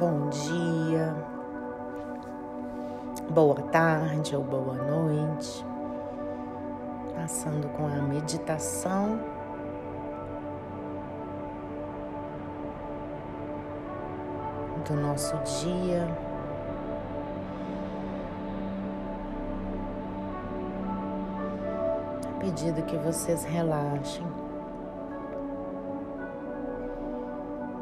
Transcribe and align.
bom 0.00 0.28
dia, 0.30 1.14
boa 3.30 3.62
tarde 3.70 4.34
ou 4.34 4.42
boa 4.42 4.74
noite. 4.74 5.64
Passando 7.14 7.68
com 7.68 7.86
a 7.86 8.02
meditação. 8.02 9.20
Do 14.84 14.94
nosso 14.94 15.36
dia. 15.62 16.08
pedido 22.40 22.82
que 22.82 22.96
vocês 22.96 23.44
relaxem. 23.44 24.41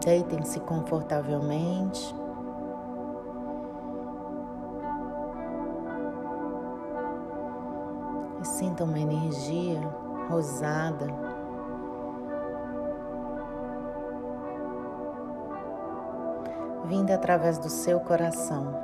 Deitem-se 0.05 0.61
confortavelmente. 0.61 2.15
E 8.41 8.47
sintam 8.47 8.87
uma 8.87 8.99
energia 8.99 9.81
rosada. 10.29 11.07
Vinda 16.87 17.15
através 17.15 17.59
do 17.59 17.69
seu 17.69 18.01
coração. 18.01 18.75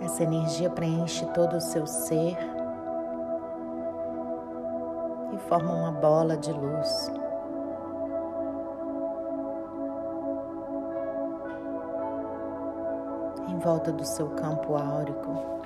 Essa 0.00 0.22
energia 0.22 0.70
preenche 0.70 1.26
todo 1.34 1.56
o 1.56 1.60
seu 1.60 1.86
ser 1.86 2.38
e 5.38 5.48
forma 5.48 5.72
uma 5.72 5.92
bola 5.92 6.36
de 6.36 6.52
luz. 6.52 7.12
Em 13.48 13.58
volta 13.58 13.92
do 13.92 14.04
seu 14.04 14.28
campo 14.30 14.74
áurico. 14.74 15.58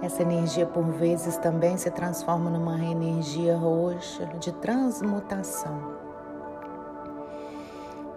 Essa 0.00 0.22
energia, 0.22 0.66
por 0.66 0.84
vezes, 0.84 1.36
também 1.38 1.76
se 1.76 1.90
transforma 1.90 2.48
numa 2.48 2.78
energia 2.78 3.56
roxa 3.56 4.26
de 4.38 4.52
transmutação. 4.52 5.96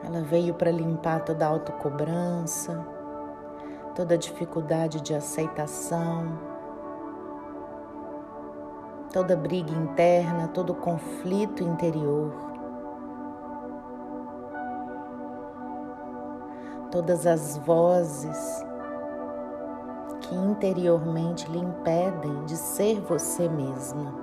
Ela 0.03 0.21
veio 0.21 0.53
para 0.53 0.71
limpar 0.71 1.23
toda 1.25 1.45
a 1.45 1.49
autocobrança, 1.49 2.98
toda 3.99 4.17
dificuldade 4.17 5.01
de 5.01 5.13
aceitação, 5.13 6.39
toda 9.11 9.35
briga 9.35 9.73
interna, 9.73 10.47
todo 10.47 10.73
conflito 10.73 11.61
interior. 11.61 12.31
Todas 16.89 17.27
as 17.27 17.57
vozes 17.57 18.65
que 20.21 20.33
interiormente 20.33 21.51
lhe 21.51 21.59
impedem 21.59 22.45
de 22.45 22.55
ser 22.55 23.01
você 23.01 23.49
mesma. 23.49 24.15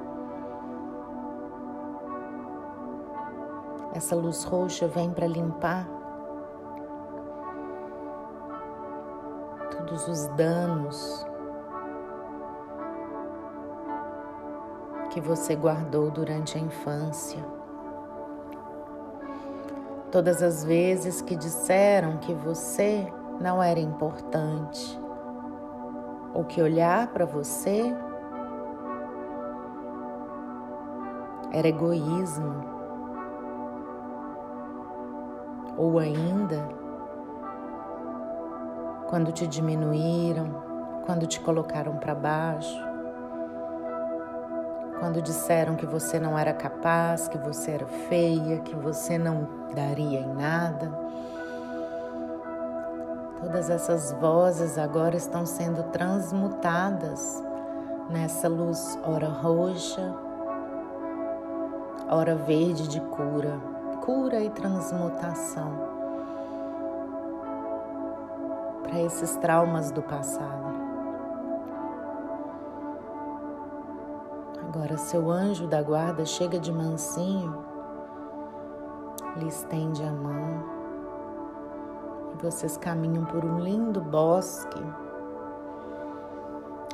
Essa 3.93 4.17
luz 4.17 4.43
roxa 4.43 4.89
vem 4.89 5.11
para 5.11 5.27
limpar 5.27 5.96
todos 9.87 10.09
os 10.09 10.27
danos 10.29 11.25
que 15.11 15.21
você 15.21 15.55
guardou 15.55 16.11
durante 16.11 16.59
a 16.59 16.61
infância. 16.61 17.39
Todas 20.11 20.43
as 20.43 20.65
vezes 20.65 21.23
que 21.23 21.37
disseram 21.37 22.17
que 22.19 22.35
você 22.35 23.07
não 23.41 23.63
era 23.63 23.79
importante 23.79 25.01
ou 26.35 26.45
que 26.45 26.61
olhar 26.61 27.07
para 27.09 27.25
você 27.25 27.95
era 31.53 31.69
egoísmo. 31.69 32.75
ou 35.79 35.99
ainda 35.99 36.67
quando 39.09 39.33
te 39.33 39.47
diminuíram, 39.47 41.03
quando 41.05 41.27
te 41.27 41.41
colocaram 41.41 41.97
para 41.97 42.15
baixo, 42.15 42.85
quando 44.99 45.21
disseram 45.23 45.77
que 45.77 45.87
você 45.87 46.19
não 46.19 46.39
era 46.39 46.53
capaz, 46.53 47.29
que 47.29 47.39
você 47.39 47.73
era 47.73 47.87
feia, 47.87 48.61
que 48.61 48.75
você 48.75 49.19
não 49.19 49.49
daria 49.75 50.21
em 50.21 50.35
nada. 50.35 50.91
Todas 53.41 53.71
essas 53.71 54.13
vozes 54.13 54.79
agora 54.79 55.17
estão 55.17 55.45
sendo 55.45 55.83
transmutadas 55.85 57.43
nessa 58.09 58.49
luz, 58.49 58.99
ora 59.05 59.29
roxa, 59.29 60.15
ora 62.09 62.35
verde 62.35 62.89
de 62.89 63.01
cura 63.01 63.77
cura 64.07 64.41
e 64.41 64.49
transmutação 64.51 65.96
para 68.87 69.01
esses 69.01 69.37
traumas 69.37 69.91
do 69.91 70.03
passado. 70.03 70.75
Agora, 74.69 74.97
seu 74.97 75.31
anjo 75.31 75.67
da 75.67 75.83
guarda 75.83 76.25
chega 76.25 76.59
de 76.59 76.73
mansinho, 76.73 77.65
lhe 79.37 79.49
estende 79.49 80.03
a 80.03 80.13
mão 80.13 80.65
e 82.35 82.43
vocês 82.43 82.77
caminham 82.77 83.25
por 83.25 83.45
um 83.45 83.59
lindo 83.59 84.01
bosque 84.01 84.83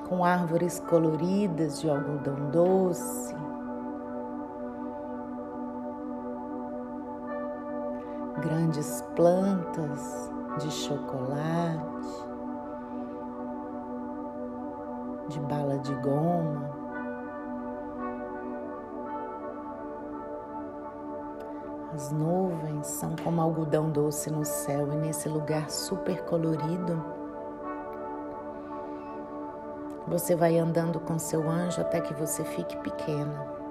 com 0.08 0.24
árvores 0.24 0.80
coloridas 0.88 1.80
de 1.80 1.88
algodão 1.88 2.50
doce 2.50 3.41
grandes 8.42 9.02
plantas 9.14 10.30
de 10.58 10.70
chocolate, 10.70 12.26
de 15.28 15.40
bala 15.40 15.78
de 15.78 15.94
goma. 15.94 16.70
As 21.94 22.10
nuvens 22.10 22.86
são 22.86 23.14
como 23.22 23.40
algodão 23.40 23.90
doce 23.90 24.30
no 24.30 24.44
céu 24.44 24.92
e 24.92 24.96
nesse 24.96 25.28
lugar 25.28 25.70
super 25.70 26.24
colorido. 26.24 27.04
Você 30.08 30.34
vai 30.34 30.58
andando 30.58 30.98
com 30.98 31.18
seu 31.18 31.48
anjo 31.48 31.80
até 31.80 32.00
que 32.00 32.12
você 32.14 32.44
fique 32.44 32.76
pequena. 32.78 33.61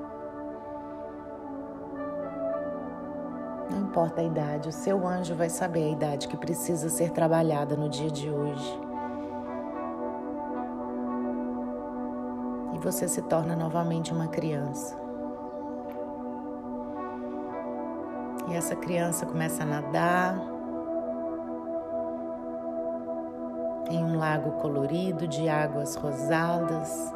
Importa 3.92 4.22
a 4.22 4.24
idade, 4.24 4.70
o 4.70 4.72
seu 4.72 5.06
anjo 5.06 5.36
vai 5.36 5.50
saber 5.50 5.84
a 5.84 5.90
idade 5.90 6.30
que 6.30 6.38
precisa 6.38 6.88
ser 6.88 7.12
trabalhada 7.12 7.76
no 7.76 7.90
dia 7.90 8.10
de 8.10 8.30
hoje. 8.30 8.82
E 12.74 12.78
você 12.80 13.06
se 13.10 13.22
torna 13.24 13.54
novamente 13.54 14.14
uma 14.14 14.30
criança. 14.30 14.98
E 18.48 18.56
essa 18.56 18.78
criança 18.78 19.26
começa 19.26 19.64
a 19.64 19.66
nadar 19.66 20.40
em 23.90 24.02
um 24.02 24.18
lago 24.18 24.52
colorido 24.54 25.28
de 25.28 25.50
águas 25.50 25.96
rosadas. 25.96 27.14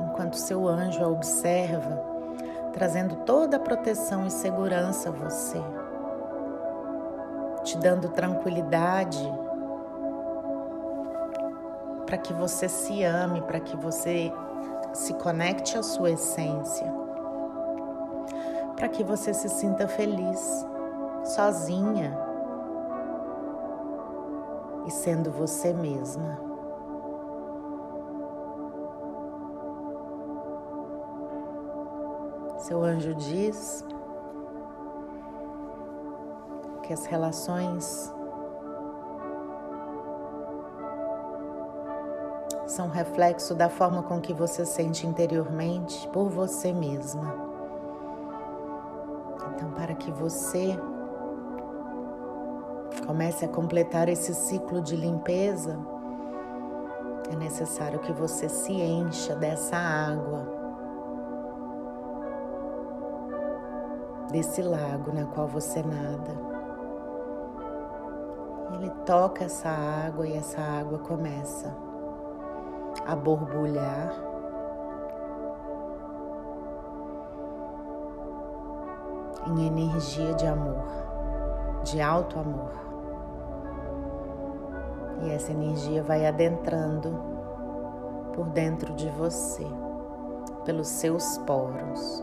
Enquanto 0.00 0.36
seu 0.36 0.66
anjo 0.66 1.04
a 1.04 1.08
observa, 1.08 2.07
trazendo 2.78 3.16
toda 3.26 3.56
a 3.56 3.60
proteção 3.60 4.24
e 4.24 4.30
segurança 4.30 5.08
a 5.08 5.12
você, 5.12 5.60
te 7.64 7.76
dando 7.76 8.08
tranquilidade 8.10 9.20
para 12.06 12.16
que 12.16 12.32
você 12.32 12.68
se 12.68 13.02
ame, 13.02 13.42
para 13.42 13.58
que 13.58 13.76
você 13.76 14.32
se 14.94 15.12
conecte 15.14 15.76
à 15.76 15.82
sua 15.82 16.12
essência, 16.12 16.86
para 18.76 18.88
que 18.88 19.02
você 19.02 19.34
se 19.34 19.48
sinta 19.48 19.88
feliz, 19.88 20.64
sozinha 21.24 22.16
e 24.86 24.90
sendo 24.92 25.32
você 25.32 25.72
mesma. 25.72 26.47
Seu 32.68 32.84
anjo 32.84 33.14
diz 33.14 33.82
que 36.82 36.92
as 36.92 37.06
relações 37.06 38.14
são 42.66 42.90
reflexo 42.90 43.54
da 43.54 43.70
forma 43.70 44.02
com 44.02 44.20
que 44.20 44.34
você 44.34 44.66
sente 44.66 45.06
interiormente 45.06 46.06
por 46.08 46.28
você 46.28 46.70
mesma. 46.70 47.34
Então, 49.54 49.70
para 49.70 49.94
que 49.94 50.10
você 50.10 50.78
comece 53.06 53.46
a 53.46 53.48
completar 53.48 54.10
esse 54.10 54.34
ciclo 54.34 54.82
de 54.82 54.94
limpeza, 54.94 55.78
é 57.32 57.34
necessário 57.34 57.98
que 58.00 58.12
você 58.12 58.46
se 58.46 58.74
encha 58.74 59.34
dessa 59.34 59.74
água 59.74 60.57
desse 64.30 64.62
lago 64.62 65.12
na 65.12 65.24
qual 65.26 65.46
você 65.46 65.82
nada. 65.82 66.48
Ele 68.74 68.90
toca 69.04 69.44
essa 69.44 69.68
água 69.68 70.26
e 70.26 70.36
essa 70.36 70.60
água 70.60 70.98
começa 70.98 71.74
a 73.06 73.16
borbulhar. 73.16 74.12
Em 79.46 79.66
energia 79.66 80.34
de 80.34 80.46
amor, 80.46 80.84
de 81.82 82.00
alto 82.00 82.38
amor. 82.38 82.70
E 85.22 85.30
essa 85.30 85.50
energia 85.50 86.02
vai 86.02 86.26
adentrando 86.26 87.18
por 88.34 88.46
dentro 88.50 88.92
de 88.94 89.08
você, 89.08 89.66
pelos 90.64 90.86
seus 90.86 91.38
poros. 91.38 92.22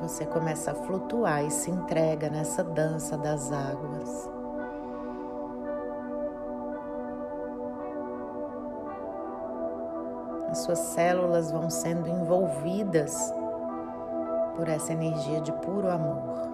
Você 0.00 0.24
começa 0.24 0.70
a 0.70 0.74
flutuar 0.74 1.44
e 1.44 1.50
se 1.50 1.70
entrega 1.70 2.30
nessa 2.30 2.62
dança 2.62 3.16
das 3.16 3.52
águas. 3.52 4.38
as 10.58 10.64
suas 10.64 10.78
células 10.78 11.52
vão 11.52 11.70
sendo 11.70 12.08
envolvidas 12.08 13.32
por 14.56 14.68
essa 14.68 14.92
energia 14.92 15.40
de 15.40 15.52
puro 15.52 15.88
amor. 15.88 16.48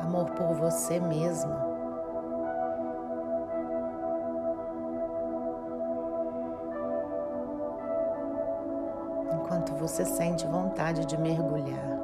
Amor 0.00 0.30
por 0.32 0.54
você 0.54 1.00
mesma. 1.00 1.65
Você 9.86 10.04
sente 10.04 10.46
vontade 10.46 11.04
de 11.04 11.16
mergulhar. 11.16 11.98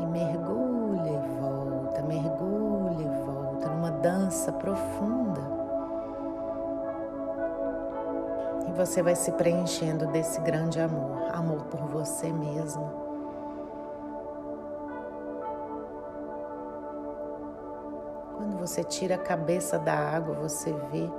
E 0.00 0.06
mergulha 0.06 1.10
e 1.10 1.40
volta, 1.40 2.02
mergulha 2.02 3.02
e 3.02 3.24
volta 3.24 3.68
numa 3.68 3.90
dança 3.90 4.52
profunda 4.52 5.56
você 8.76 9.02
vai 9.02 9.16
se 9.16 9.32
preenchendo 9.32 10.06
desse 10.08 10.38
grande 10.42 10.78
amor, 10.78 11.30
amor 11.32 11.64
por 11.64 11.80
você 11.86 12.30
mesmo. 12.30 12.92
Quando 18.36 18.58
você 18.58 18.84
tira 18.84 19.14
a 19.14 19.18
cabeça 19.18 19.78
da 19.78 19.94
água, 19.94 20.34
você 20.34 20.74
vê 20.92 21.10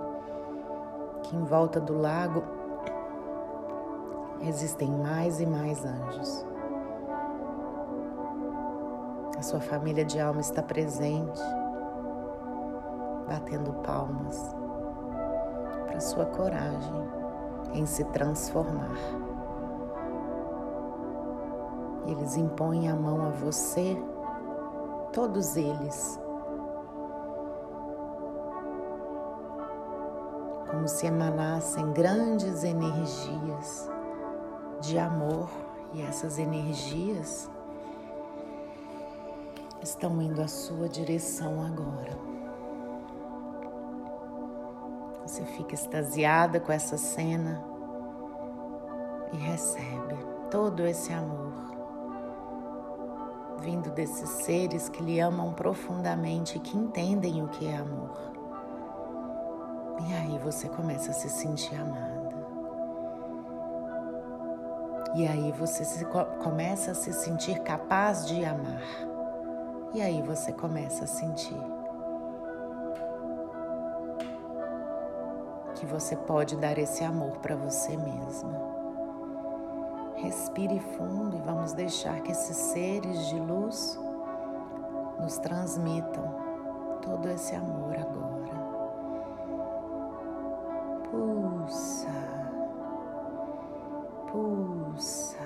que 1.24 1.36
em 1.36 1.44
volta 1.44 1.80
do 1.80 1.98
lago 1.98 2.44
existem 4.42 4.90
mais 4.90 5.40
e 5.40 5.46
mais 5.46 5.84
anjos. 5.86 6.46
A 9.38 9.42
sua 9.42 9.60
família 9.60 10.04
de 10.04 10.20
alma 10.20 10.42
está 10.42 10.64
presente, 10.64 11.42
batendo 13.28 13.72
palmas 13.84 14.56
para 15.86 16.00
sua 16.00 16.26
coragem 16.26 17.08
em 17.74 17.86
se 17.86 18.04
transformar. 18.06 18.98
Eles 22.08 22.36
impõem 22.38 22.90
a 22.90 22.96
mão 22.96 23.26
a 23.26 23.30
você, 23.30 24.02
todos 25.12 25.56
eles, 25.58 26.20
como 30.70 30.88
se 30.88 31.06
emanassem 31.06 31.92
grandes 31.92 32.64
energias 32.64 33.97
de 34.88 34.98
amor, 34.98 35.50
e 35.94 36.02
essas 36.02 36.40
energias 36.40 37.50
estão 39.82 40.22
indo 40.22 40.42
à 40.42 40.48
sua 40.48 40.88
direção 40.88 41.62
agora. 41.62 42.18
Você 45.24 45.44
fica 45.44 45.76
extasiada 45.76 46.60
com 46.60 46.72
essa 46.72 46.98
cena 46.98 47.62
e 49.34 49.38
recebe 49.38 50.16
todo 50.50 50.88
esse 50.88 51.12
amor 51.12 51.68
vindo 53.60 53.90
desses 53.90 54.30
seres 54.30 54.88
que 54.88 55.04
lhe 55.04 55.20
amam 55.20 55.52
profundamente 55.52 56.58
e 56.58 56.62
que 56.62 56.78
entendem 56.78 57.44
o 57.44 57.50
que 57.50 57.68
é 57.68 57.76
amor. 57.76 58.32
E 60.08 60.14
aí 60.14 60.40
você 60.40 60.70
começa 60.70 61.12
a 61.12 61.14
se 61.14 61.28
sentir 61.28 61.76
amada. 61.76 62.17
E 65.18 65.26
aí 65.26 65.52
você 65.52 65.84
se, 65.84 66.06
começa 66.44 66.92
a 66.92 66.94
se 66.94 67.12
sentir 67.12 67.60
capaz 67.62 68.28
de 68.28 68.46
amar. 68.46 68.84
E 69.92 70.00
aí 70.00 70.22
você 70.22 70.54
começa 70.54 71.06
a 71.06 71.08
sentir 71.08 71.60
que 75.74 75.88
você 75.88 76.16
pode 76.16 76.56
dar 76.58 76.78
esse 76.78 77.04
amor 77.04 77.40
para 77.40 77.56
você 77.56 77.98
mesma. 77.98 78.62
Respire 80.18 80.80
fundo 80.80 81.36
e 81.36 81.42
vamos 81.42 81.74
deixar 81.74 82.22
que 82.22 82.32
esses 82.32 82.56
seres 82.56 83.26
de 83.26 83.40
luz 83.40 84.00
nos 85.20 85.40
transmitam 85.40 86.26
todo 87.02 87.28
esse 87.28 87.56
amor 87.56 87.96
agora. 87.96 88.58
Pulsa, 91.10 92.08
pulsa, 94.32 94.87
pulsa. 94.98 95.38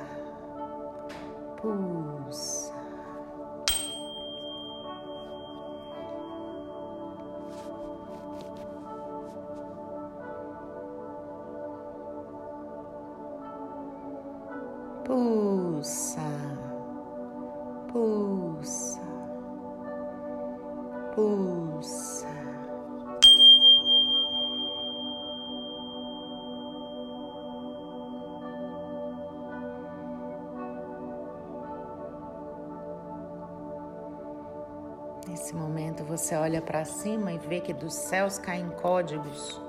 Pulsa, 15.03 16.22
pulsa, 17.91 19.01
pulsa. 21.13 22.40
Nesse 35.32 35.56
momento 35.56 36.04
você 36.04 36.36
olha 36.36 36.62
para 36.62 36.84
cima 36.84 37.32
e 37.32 37.38
vê 37.38 37.62
que 37.62 37.72
dos 37.72 37.94
céus 37.94 38.38
caem 38.38 38.70
códigos. 38.82 39.62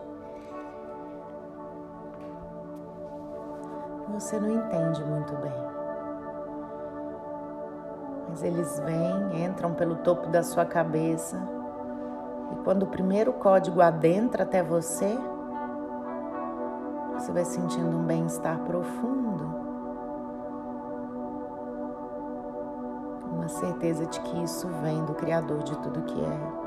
Você 4.08 4.40
não 4.40 4.50
entende 4.50 5.04
muito 5.04 5.32
bem. 5.36 5.52
Mas 8.28 8.42
eles 8.42 8.80
vêm, 8.80 9.44
entram 9.44 9.72
pelo 9.72 9.94
topo 9.98 10.26
da 10.30 10.42
sua 10.42 10.66
cabeça, 10.66 11.40
e 12.50 12.56
quando 12.64 12.82
o 12.82 12.88
primeiro 12.88 13.32
código 13.34 13.80
adentra 13.80 14.42
até 14.42 14.64
você, 14.64 15.16
você 17.14 17.30
vai 17.30 17.44
sentindo 17.44 17.98
um 17.98 18.02
bem-estar 18.02 18.58
profundo, 18.64 19.61
certeza 23.52 24.06
de 24.06 24.20
que 24.20 24.42
isso 24.42 24.68
vem 24.82 25.04
do 25.04 25.14
Criador 25.14 25.62
de 25.62 25.76
tudo 25.78 26.02
que 26.02 26.20
é 26.24 26.62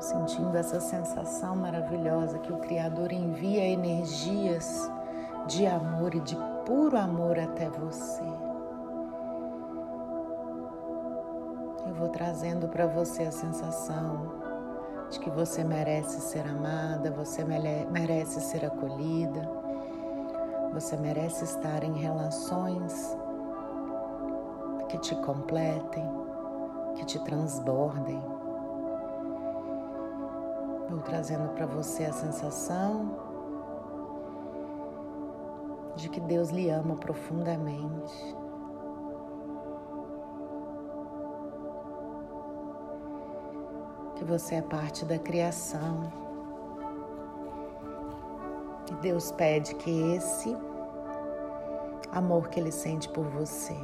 sentindo 0.00 0.56
essa 0.56 0.80
sensação 0.80 1.54
maravilhosa 1.56 2.38
que 2.38 2.52
o 2.52 2.58
Criador 2.58 3.12
envia 3.12 3.64
energias 3.66 4.90
de 5.46 5.66
amor 5.66 6.14
e 6.14 6.20
de 6.20 6.36
puro 6.64 6.96
amor 6.96 7.38
até 7.38 7.68
você. 7.68 8.24
Eu 11.86 11.94
vou 11.94 12.08
trazendo 12.08 12.68
para 12.68 12.86
você 12.86 13.24
a 13.24 13.32
sensação 13.32 14.40
de 15.10 15.18
que 15.18 15.30
você 15.30 15.64
merece 15.64 16.20
ser 16.20 16.46
amada, 16.46 17.10
você 17.10 17.44
merece 17.44 18.40
ser 18.40 18.64
acolhida, 18.64 19.48
você 20.72 20.96
merece 20.96 21.44
estar 21.44 21.82
em 21.82 21.94
relações 21.94 23.16
que 24.90 24.98
te 24.98 25.14
completem, 25.14 26.04
que 26.96 27.04
te 27.04 27.18
transbordem. 27.20 28.20
Vou 30.88 30.98
trazendo 31.00 31.48
para 31.54 31.64
você 31.64 32.06
a 32.06 32.12
sensação 32.12 33.08
de 35.94 36.08
que 36.08 36.18
Deus 36.18 36.50
lhe 36.50 36.68
ama 36.70 36.96
profundamente. 36.96 38.36
Que 44.16 44.24
você 44.24 44.56
é 44.56 44.62
parte 44.62 45.04
da 45.04 45.18
criação. 45.20 46.12
E 48.90 48.94
Deus 48.96 49.30
pede 49.30 49.72
que 49.76 50.14
esse 50.16 50.56
amor 52.10 52.48
que 52.48 52.58
Ele 52.58 52.72
sente 52.72 53.08
por 53.08 53.24
você, 53.26 53.76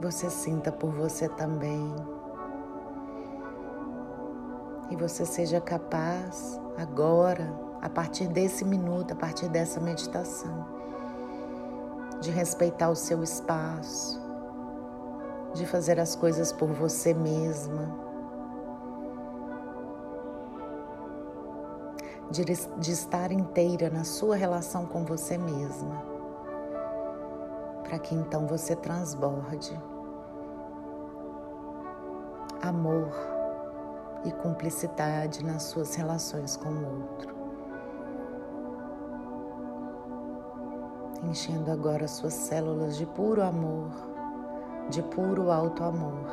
você 0.00 0.30
sinta 0.30 0.70
por 0.70 0.90
você 0.90 1.28
também. 1.28 1.94
E 4.90 4.96
você 4.96 5.26
seja 5.26 5.60
capaz 5.60 6.60
agora, 6.76 7.52
a 7.82 7.88
partir 7.88 8.28
desse 8.28 8.64
minuto, 8.64 9.12
a 9.12 9.16
partir 9.16 9.48
dessa 9.48 9.80
meditação, 9.80 10.66
de 12.20 12.30
respeitar 12.30 12.88
o 12.88 12.96
seu 12.96 13.22
espaço, 13.22 14.20
de 15.54 15.66
fazer 15.66 16.00
as 16.00 16.14
coisas 16.14 16.52
por 16.52 16.68
você 16.68 17.12
mesma, 17.12 18.08
de, 22.30 22.90
estar 22.92 23.32
inteira 23.32 23.90
na 23.90 24.04
sua 24.04 24.36
relação 24.36 24.86
com 24.86 25.04
você 25.04 25.38
mesma, 25.38 26.17
para 27.88 27.98
que 27.98 28.14
então 28.14 28.46
você 28.46 28.76
transborde 28.76 29.74
amor 32.60 33.08
e 34.26 34.30
cumplicidade 34.30 35.42
nas 35.42 35.62
suas 35.62 35.94
relações 35.94 36.54
com 36.54 36.68
o 36.68 37.00
outro. 37.00 37.34
Enchendo 41.24 41.70
agora 41.70 42.06
suas 42.06 42.34
células 42.34 42.98
de 42.98 43.06
puro 43.06 43.42
amor, 43.42 43.90
de 44.90 45.02
puro 45.02 45.50
alto 45.50 45.82
amor. 45.82 46.28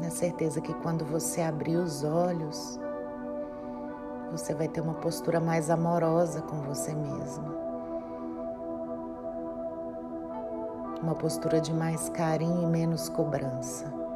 Na 0.00 0.10
certeza 0.10 0.60
que 0.60 0.74
quando 0.74 1.04
você 1.04 1.42
abrir 1.42 1.76
os 1.76 2.02
olhos, 2.02 2.80
você 4.32 4.52
vai 4.52 4.66
ter 4.66 4.80
uma 4.80 4.94
postura 4.94 5.38
mais 5.38 5.70
amorosa 5.70 6.42
com 6.42 6.60
você 6.62 6.92
mesma. 6.92 7.65
Uma 11.02 11.14
postura 11.14 11.60
de 11.60 11.72
mais 11.72 12.08
carinho 12.08 12.62
e 12.62 12.66
menos 12.66 13.08
cobrança. 13.08 14.06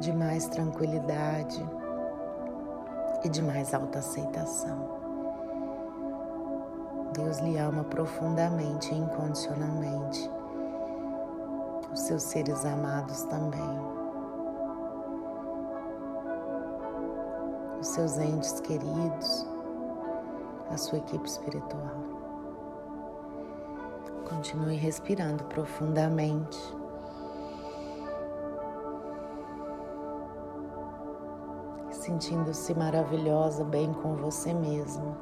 de 0.00 0.12
mais 0.12 0.46
tranquilidade 0.46 1.66
e 3.24 3.28
de 3.28 3.42
mais 3.42 3.72
autoaceitação. 3.74 4.96
Deus 7.12 7.38
lhe 7.38 7.56
ama 7.56 7.82
profundamente 7.84 8.92
e 8.92 8.98
incondicionalmente. 8.98 10.30
Os 11.92 12.00
seus 12.00 12.22
seres 12.22 12.64
amados 12.64 13.22
também. 13.22 13.80
Os 17.80 17.88
seus 17.88 18.18
entes 18.18 18.60
queridos, 18.60 19.46
a 20.70 20.76
sua 20.76 20.98
equipe 20.98 21.26
espiritual. 21.26 21.96
Continue 24.28 24.76
respirando 24.76 25.44
profundamente. 25.44 26.58
sentindo-se 32.06 32.72
maravilhosa, 32.72 33.64
bem 33.64 33.92
com 33.92 34.14
você 34.14 34.54
mesma, 34.54 35.16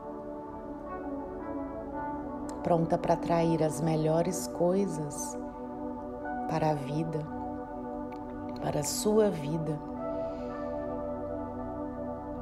pronta 2.62 2.98
para 2.98 3.14
atrair 3.14 3.62
as 3.62 3.80
melhores 3.80 4.46
coisas 4.48 5.34
para 6.50 6.72
a 6.72 6.74
vida, 6.74 7.26
para 8.60 8.80
a 8.80 8.84
sua 8.84 9.30
vida, 9.30 9.78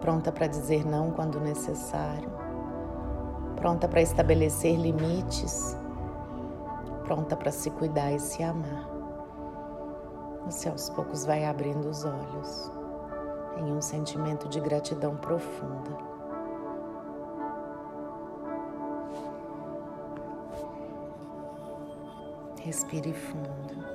pronta 0.00 0.32
para 0.32 0.48
dizer 0.48 0.84
não 0.84 1.12
quando 1.12 1.38
necessário, 1.38 2.30
pronta 3.62 3.86
para 3.86 4.02
estabelecer 4.02 4.76
limites, 4.76 5.76
pronta 7.04 7.36
para 7.36 7.52
se 7.52 7.70
cuidar 7.70 8.10
e 8.10 8.18
se 8.18 8.42
amar. 8.42 8.90
Você 10.46 10.68
aos 10.68 10.90
poucos 10.90 11.24
vai 11.24 11.44
abrindo 11.44 11.88
os 11.88 12.04
olhos 12.04 12.72
em 13.58 13.72
um 13.72 13.80
sentimento 13.80 14.48
de 14.48 14.58
gratidão 14.58 15.14
profunda. 15.16 15.96
Respire 22.60 23.14
fundo. 23.14 23.86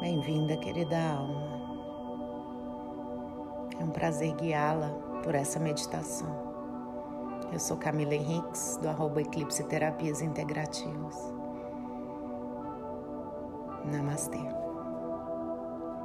Bem-vinda, 0.00 0.54
querida 0.58 0.98
alma. 0.98 1.46
É 3.80 3.84
um 3.84 3.90
prazer 3.90 4.34
guiá-la 4.34 5.15
por 5.26 5.34
essa 5.34 5.58
meditação. 5.58 6.28
Eu 7.52 7.58
sou 7.58 7.76
Camila 7.76 8.14
Henriques, 8.14 8.78
do 8.80 8.88
arroba 8.88 9.20
Eclipse 9.20 9.64
Terapias 9.64 10.22
Integrativas. 10.22 11.16
Namastê. 13.84 14.65